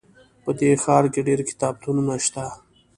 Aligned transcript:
په 0.43 0.51
دې 0.59 0.71
ښار 0.83 1.03
کې 1.13 1.21
ډېر 1.27 1.39
کتابتونونه 1.49 2.13
شته 2.25 2.45